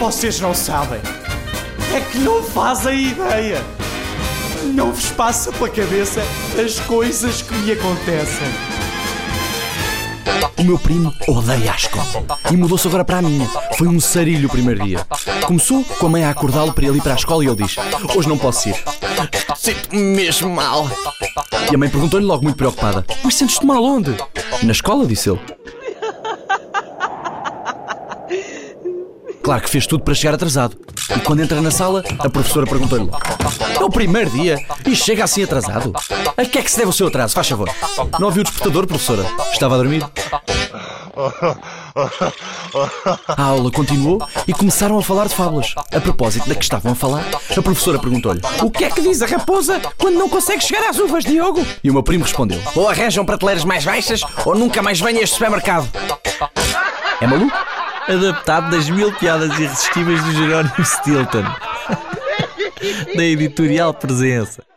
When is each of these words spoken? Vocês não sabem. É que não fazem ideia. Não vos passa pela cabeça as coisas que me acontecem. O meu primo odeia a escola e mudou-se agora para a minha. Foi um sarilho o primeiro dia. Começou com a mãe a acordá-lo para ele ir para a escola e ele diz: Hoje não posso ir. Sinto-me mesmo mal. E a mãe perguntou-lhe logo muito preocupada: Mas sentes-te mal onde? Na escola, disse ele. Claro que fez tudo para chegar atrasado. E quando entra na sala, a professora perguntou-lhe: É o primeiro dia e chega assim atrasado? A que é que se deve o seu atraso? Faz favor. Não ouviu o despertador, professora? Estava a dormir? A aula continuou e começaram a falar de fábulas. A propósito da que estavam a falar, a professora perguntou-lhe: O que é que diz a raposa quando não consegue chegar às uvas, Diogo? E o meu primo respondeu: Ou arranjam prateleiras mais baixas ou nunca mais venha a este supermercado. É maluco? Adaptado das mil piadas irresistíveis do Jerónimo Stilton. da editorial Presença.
Vocês 0.00 0.40
não 0.40 0.54
sabem. 0.54 0.98
É 1.94 2.00
que 2.00 2.16
não 2.20 2.42
fazem 2.42 3.08
ideia. 3.08 3.62
Não 4.74 4.92
vos 4.92 5.10
passa 5.10 5.52
pela 5.52 5.68
cabeça 5.68 6.22
as 6.58 6.80
coisas 6.80 7.42
que 7.42 7.54
me 7.56 7.72
acontecem. 7.72 8.48
O 10.56 10.64
meu 10.64 10.78
primo 10.78 11.12
odeia 11.28 11.72
a 11.72 11.76
escola 11.76 12.24
e 12.50 12.56
mudou-se 12.56 12.88
agora 12.88 13.04
para 13.04 13.18
a 13.18 13.22
minha. 13.22 13.46
Foi 13.76 13.88
um 13.88 14.00
sarilho 14.00 14.48
o 14.48 14.50
primeiro 14.50 14.82
dia. 14.82 15.06
Começou 15.44 15.84
com 15.84 16.06
a 16.06 16.08
mãe 16.08 16.24
a 16.24 16.30
acordá-lo 16.30 16.72
para 16.72 16.86
ele 16.86 16.96
ir 16.96 17.02
para 17.02 17.12
a 17.12 17.16
escola 17.16 17.44
e 17.44 17.48
ele 17.48 17.62
diz: 17.62 17.76
Hoje 18.16 18.26
não 18.26 18.38
posso 18.38 18.70
ir. 18.70 18.82
Sinto-me 19.54 20.02
mesmo 20.02 20.48
mal. 20.48 20.88
E 21.70 21.74
a 21.74 21.78
mãe 21.78 21.90
perguntou-lhe 21.90 22.24
logo 22.24 22.42
muito 22.42 22.56
preocupada: 22.56 23.04
Mas 23.22 23.34
sentes-te 23.34 23.66
mal 23.66 23.84
onde? 23.84 24.16
Na 24.62 24.72
escola, 24.72 25.06
disse 25.06 25.28
ele. 25.28 25.59
Claro 29.50 29.64
que 29.64 29.70
fez 29.70 29.84
tudo 29.84 30.04
para 30.04 30.14
chegar 30.14 30.34
atrasado. 30.34 30.76
E 31.16 31.18
quando 31.18 31.40
entra 31.40 31.60
na 31.60 31.72
sala, 31.72 32.04
a 32.20 32.30
professora 32.30 32.64
perguntou-lhe: 32.68 33.10
É 33.80 33.82
o 33.82 33.90
primeiro 33.90 34.30
dia 34.30 34.56
e 34.86 34.94
chega 34.94 35.24
assim 35.24 35.42
atrasado? 35.42 35.92
A 36.36 36.44
que 36.44 36.56
é 36.56 36.62
que 36.62 36.70
se 36.70 36.76
deve 36.76 36.90
o 36.90 36.92
seu 36.92 37.08
atraso? 37.08 37.34
Faz 37.34 37.48
favor. 37.48 37.68
Não 38.20 38.28
ouviu 38.28 38.42
o 38.42 38.44
despertador, 38.44 38.86
professora? 38.86 39.26
Estava 39.52 39.74
a 39.74 39.78
dormir? 39.78 40.08
A 43.26 43.42
aula 43.42 43.72
continuou 43.72 44.24
e 44.46 44.54
começaram 44.54 44.96
a 44.96 45.02
falar 45.02 45.26
de 45.26 45.34
fábulas. 45.34 45.74
A 45.92 46.00
propósito 46.00 46.48
da 46.48 46.54
que 46.54 46.62
estavam 46.62 46.92
a 46.92 46.94
falar, 46.94 47.24
a 47.50 47.60
professora 47.60 47.98
perguntou-lhe: 47.98 48.40
O 48.62 48.70
que 48.70 48.84
é 48.84 48.90
que 48.90 49.02
diz 49.02 49.20
a 49.20 49.26
raposa 49.26 49.80
quando 49.98 50.14
não 50.14 50.28
consegue 50.28 50.62
chegar 50.62 50.88
às 50.88 51.00
uvas, 51.00 51.24
Diogo? 51.24 51.66
E 51.82 51.90
o 51.90 51.92
meu 51.92 52.04
primo 52.04 52.22
respondeu: 52.22 52.60
Ou 52.76 52.88
arranjam 52.88 53.26
prateleiras 53.26 53.64
mais 53.64 53.84
baixas 53.84 54.20
ou 54.46 54.54
nunca 54.54 54.80
mais 54.80 55.00
venha 55.00 55.18
a 55.18 55.24
este 55.24 55.34
supermercado. 55.34 55.88
É 57.20 57.26
maluco? 57.26 57.69
Adaptado 58.10 58.70
das 58.70 58.88
mil 58.90 59.12
piadas 59.14 59.58
irresistíveis 59.58 60.22
do 60.24 60.32
Jerónimo 60.32 60.84
Stilton. 60.84 61.44
da 63.14 63.24
editorial 63.24 63.92
Presença. 63.94 64.69